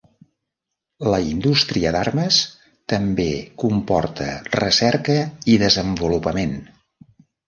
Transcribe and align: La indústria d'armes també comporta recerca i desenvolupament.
La 1.13 1.17
indústria 1.31 1.91
d'armes 1.95 2.39
també 2.93 3.27
comporta 3.63 4.31
recerca 4.55 5.19
i 5.53 5.59
desenvolupament. 5.65 6.57